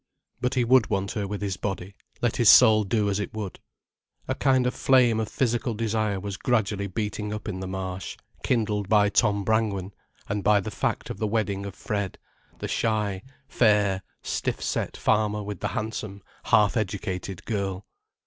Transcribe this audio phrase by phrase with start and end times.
[0.39, 1.93] But he would want her with his body,
[2.23, 3.59] let his soul do as it would.
[4.27, 8.89] A kind of flame of physical desire was gradually beating up in the Marsh, kindled
[8.89, 9.91] by Tom Brangwen,
[10.27, 12.17] and by the fact of the wedding of Fred,
[12.57, 17.85] the shy, fair, stiff set farmer with the handsome, half educated girl.